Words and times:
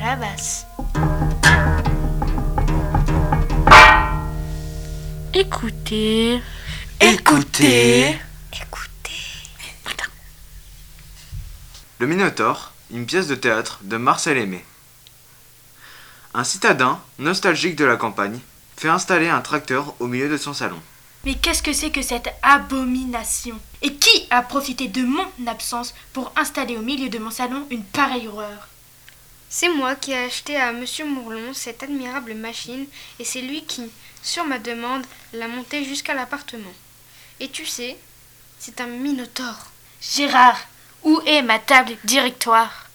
la 0.00 0.16
basse. 0.16 0.66
Écoutez. 5.34 6.40
Écoutez. 7.00 8.18
Écoutez. 8.52 9.10
Le 11.98 12.06
Minotaure, 12.06 12.72
une 12.90 13.06
pièce 13.06 13.28
de 13.28 13.34
théâtre 13.34 13.80
de 13.82 13.96
Marcel 13.96 14.36
Aimé. 14.38 14.64
Un 16.34 16.44
citadin, 16.44 17.00
nostalgique 17.18 17.76
de 17.76 17.84
la 17.84 17.96
campagne, 17.96 18.40
fait 18.76 18.88
installer 18.88 19.28
un 19.28 19.40
tracteur 19.40 19.94
au 20.00 20.06
milieu 20.06 20.28
de 20.28 20.36
son 20.36 20.52
salon. 20.52 20.80
Mais 21.24 21.34
qu'est-ce 21.34 21.62
que 21.62 21.72
c'est 21.72 21.90
que 21.90 22.02
cette 22.02 22.34
abomination? 22.42 23.58
Et 23.82 23.94
qui 23.94 24.26
a 24.30 24.42
profité 24.42 24.88
de 24.88 25.02
mon 25.02 25.26
absence 25.46 25.94
pour 26.12 26.32
installer 26.36 26.76
au 26.76 26.82
milieu 26.82 27.08
de 27.08 27.18
mon 27.18 27.30
salon 27.30 27.66
une 27.70 27.84
pareille 27.84 28.26
horreur? 28.26 28.68
C'est 29.54 29.68
moi 29.68 29.96
qui 29.96 30.12
ai 30.12 30.24
acheté 30.24 30.56
à 30.56 30.72
Monsieur 30.72 31.04
Mourlon 31.04 31.52
cette 31.52 31.82
admirable 31.82 32.32
machine 32.32 32.86
et 33.18 33.24
c'est 33.26 33.42
lui 33.42 33.62
qui, 33.64 33.90
sur 34.22 34.46
ma 34.46 34.58
demande, 34.58 35.04
l'a 35.34 35.46
montée 35.46 35.84
jusqu'à 35.84 36.14
l'appartement. 36.14 36.72
Et 37.38 37.50
tu 37.50 37.66
sais, 37.66 37.98
c'est 38.58 38.80
un 38.80 38.86
minotaure. 38.86 39.66
Gérard, 40.00 40.58
où 41.02 41.20
est 41.26 41.42
ma 41.42 41.58
table 41.58 41.92
directoire? 42.04 42.86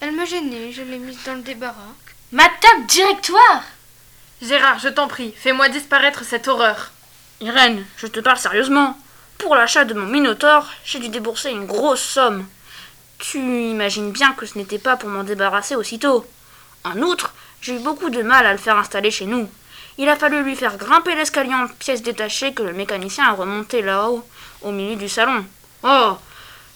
Elle 0.00 0.10
me 0.10 0.26
gênait, 0.26 0.72
je 0.72 0.82
l'ai 0.82 0.98
mise 0.98 1.22
dans 1.24 1.36
le 1.36 1.42
débarras. 1.42 1.94
Ma 2.32 2.48
table 2.48 2.86
directoire? 2.88 3.62
Gérard, 4.42 4.80
je 4.80 4.88
t'en 4.88 5.06
prie, 5.06 5.32
fais-moi 5.36 5.68
disparaître 5.68 6.24
cette 6.24 6.48
horreur. 6.48 6.90
Irène, 7.40 7.86
je 7.98 8.08
te 8.08 8.18
parle 8.18 8.38
sérieusement. 8.38 8.98
Pour 9.38 9.54
l'achat 9.54 9.84
de 9.84 9.94
mon 9.94 10.06
Minotaure, 10.06 10.68
j'ai 10.84 10.98
dû 10.98 11.08
débourser 11.08 11.50
une 11.50 11.66
grosse 11.66 12.02
somme. 12.02 12.48
Tu 13.22 13.38
imagines 13.38 14.10
bien 14.10 14.32
que 14.32 14.46
ce 14.46 14.58
n'était 14.58 14.80
pas 14.80 14.96
pour 14.96 15.08
m'en 15.08 15.22
débarrasser 15.22 15.76
aussitôt. 15.76 16.26
En 16.82 17.00
outre, 17.02 17.32
j'ai 17.60 17.76
eu 17.76 17.78
beaucoup 17.78 18.10
de 18.10 18.20
mal 18.20 18.44
à 18.44 18.50
le 18.50 18.58
faire 18.58 18.76
installer 18.76 19.12
chez 19.12 19.26
nous. 19.26 19.48
Il 19.96 20.08
a 20.08 20.16
fallu 20.16 20.42
lui 20.42 20.56
faire 20.56 20.76
grimper 20.76 21.14
l'escalier 21.14 21.54
en 21.54 21.68
pièces 21.68 22.02
détachées 22.02 22.52
que 22.52 22.64
le 22.64 22.72
mécanicien 22.72 23.26
a 23.26 23.34
remonté 23.34 23.80
là-haut, 23.80 24.26
au 24.62 24.72
milieu 24.72 24.96
du 24.96 25.08
salon. 25.08 25.44
Oh 25.84 26.18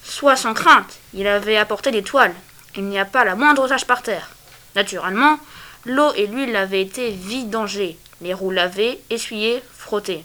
Sois 0.05 0.37
sans 0.37 0.53
crainte, 0.53 0.99
il 1.13 1.27
avait 1.27 1.57
apporté 1.57 1.91
des 1.91 2.01
toiles. 2.01 2.33
Il 2.77 2.85
n'y 2.85 2.97
a 2.97 3.03
pas 3.03 3.25
la 3.25 3.35
moindre 3.35 3.67
tache 3.67 3.85
par 3.85 4.01
terre. 4.01 4.29
Naturellement, 4.73 5.41
l'eau 5.85 6.13
et 6.15 6.27
l'huile 6.27 6.55
avaient 6.55 6.81
été 6.81 7.11
vidangées, 7.11 7.97
les 8.21 8.33
roues 8.33 8.51
lavées, 8.51 9.01
essuyées, 9.09 9.61
frottées. 9.77 10.23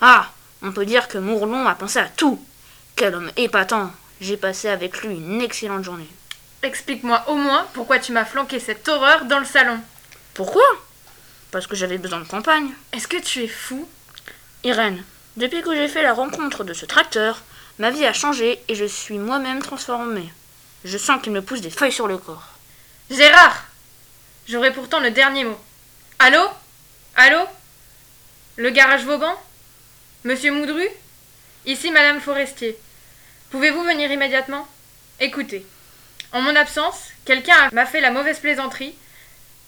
Ah 0.00 0.30
On 0.62 0.72
peut 0.72 0.86
dire 0.86 1.06
que 1.06 1.18
Mourlon 1.18 1.66
a 1.66 1.74
pensé 1.74 1.98
à 1.98 2.08
tout 2.08 2.42
Quel 2.96 3.14
homme 3.14 3.30
épatant 3.36 3.90
J'ai 4.20 4.36
passé 4.36 4.68
avec 4.68 5.02
lui 5.02 5.14
une 5.14 5.40
excellente 5.40 5.84
journée. 5.84 6.08
Explique-moi 6.62 7.24
au 7.28 7.36
moins 7.36 7.66
pourquoi 7.72 7.98
tu 7.98 8.12
m'as 8.12 8.26
flanqué 8.26 8.60
cette 8.60 8.86
horreur 8.86 9.24
dans 9.24 9.38
le 9.38 9.46
salon. 9.46 9.80
Pourquoi? 10.34 10.62
Parce 11.50 11.66
que 11.66 11.74
j'avais 11.74 11.96
besoin 11.96 12.20
de 12.20 12.28
campagne. 12.28 12.70
Est-ce 12.92 13.08
que 13.08 13.16
tu 13.16 13.42
es 13.42 13.48
fou? 13.48 13.88
Irène, 14.62 15.02
depuis 15.38 15.62
que 15.62 15.74
j'ai 15.74 15.88
fait 15.88 16.02
la 16.02 16.12
rencontre 16.12 16.64
de 16.64 16.74
ce 16.74 16.84
tracteur, 16.84 17.40
ma 17.78 17.90
vie 17.90 18.04
a 18.04 18.12
changé 18.12 18.62
et 18.68 18.74
je 18.74 18.84
suis 18.84 19.18
moi-même 19.18 19.62
transformée. 19.62 20.30
Je 20.84 20.98
sens 20.98 21.22
qu'il 21.22 21.32
me 21.32 21.42
pousse 21.42 21.62
des 21.62 21.70
feuilles 21.70 21.92
sur 21.92 22.06
le 22.06 22.18
corps. 22.18 22.48
Gérard 23.10 23.64
J'aurai 24.46 24.72
pourtant 24.72 25.00
le 25.00 25.10
dernier 25.10 25.44
mot. 25.44 25.58
Allô? 26.18 26.42
Allô? 27.16 27.46
Le 28.56 28.70
garage 28.70 29.04
Vauban? 29.04 29.34
Monsieur 30.24 30.52
Moudru? 30.52 30.86
Ici 31.64 31.90
Madame 31.90 32.20
Forestier. 32.20 32.76
Pouvez-vous 33.50 33.82
venir 33.82 34.10
immédiatement? 34.12 34.66
Écoutez. 35.18 35.66
En 36.32 36.40
mon 36.40 36.54
absence, 36.54 37.08
quelqu'un 37.24 37.68
m'a 37.72 37.84
fait 37.84 38.00
la 38.00 38.12
mauvaise 38.12 38.38
plaisanterie 38.38 38.94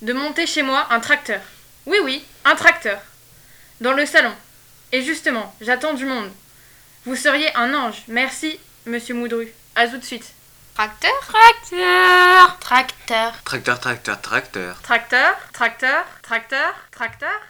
de 0.02 0.12
monter 0.12 0.46
chez 0.46 0.62
moi 0.62 0.86
un 0.90 1.00
tracteur. 1.00 1.40
Oui, 1.86 1.98
oui, 2.04 2.24
un 2.44 2.54
tracteur. 2.54 3.00
Dans 3.80 3.92
le 3.92 4.06
salon. 4.06 4.32
Et 4.92 5.02
justement, 5.02 5.52
j'attends 5.60 5.94
du 5.94 6.06
monde. 6.06 6.30
Vous 7.06 7.16
seriez 7.16 7.52
un 7.56 7.74
ange. 7.74 8.02
Merci, 8.06 8.60
monsieur 8.86 9.14
Moudru. 9.14 9.52
À 9.74 9.88
tout 9.88 9.98
de 9.98 10.04
suite. 10.04 10.32
Tracteur? 10.74 11.12
Tracteur 11.26 12.58
Tracteur 12.60 13.42
Tracteur, 13.42 13.80
tracteur, 13.80 14.20
tracteur. 14.20 14.80
Tracteur, 14.82 15.36
tracteur, 15.52 16.04
tracteur, 16.22 16.74
tracteur. 16.92 17.40